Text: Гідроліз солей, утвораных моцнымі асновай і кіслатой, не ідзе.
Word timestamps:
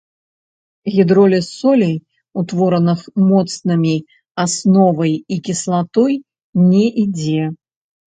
Гідроліз 0.95 1.45
солей, 1.57 1.93
утвораных 2.43 2.99
моцнымі 3.29 3.95
асновай 4.47 5.15
і 5.37 5.41
кіслатой, 5.47 6.21
не 6.69 6.85
ідзе. 7.07 7.43